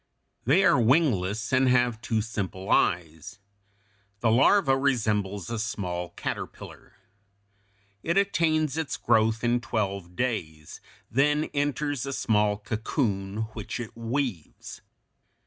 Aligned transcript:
They 0.45 0.63
are 0.63 0.81
wingless, 0.81 1.53
and 1.53 1.69
have 1.69 2.01
two 2.01 2.23
simple 2.23 2.71
eyes. 2.71 3.37
The 4.21 4.31
larva 4.31 4.75
resembles 4.75 5.51
a 5.51 5.59
small 5.59 6.09
caterpillar. 6.09 6.93
It 8.01 8.17
attains 8.17 8.77
its 8.77 8.97
growth 8.97 9.43
in 9.43 9.61
twelve 9.61 10.15
days, 10.15 10.81
then 11.11 11.51
enters 11.53 12.07
a 12.07 12.13
small 12.13 12.57
cocoon, 12.57 13.41
which 13.53 13.79
it 13.79 13.95
weaves. 13.95 14.81